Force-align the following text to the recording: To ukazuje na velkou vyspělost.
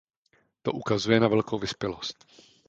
To 0.61 0.71
ukazuje 0.71 1.19
na 1.19 1.27
velkou 1.27 1.59
vyspělost. 1.59 2.25